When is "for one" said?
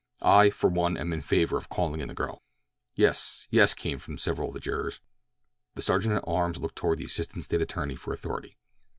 0.49-0.97